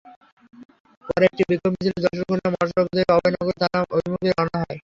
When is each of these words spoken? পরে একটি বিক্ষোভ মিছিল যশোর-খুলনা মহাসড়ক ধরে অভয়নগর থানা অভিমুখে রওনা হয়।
পরে 1.05 1.23
একটি 1.25 1.43
বিক্ষোভ 1.49 1.71
মিছিল 1.73 1.95
যশোর-খুলনা 2.03 2.49
মহাসড়ক 2.53 2.87
ধরে 2.91 3.03
অভয়নগর 3.11 3.55
থানা 3.61 3.79
অভিমুখে 3.95 4.27
রওনা 4.29 4.57
হয়। 4.61 4.77